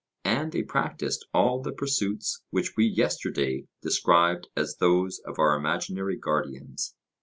And 0.25 0.51
they 0.51 0.63
practised 0.63 1.27
all 1.31 1.61
the 1.61 1.71
pursuits 1.71 2.41
which 2.49 2.75
we 2.75 2.85
yesterday 2.87 3.67
described 3.83 4.47
as 4.57 4.77
those 4.77 5.19
of 5.27 5.37
our 5.37 5.55
imaginary 5.55 6.17
guardians. 6.17 6.95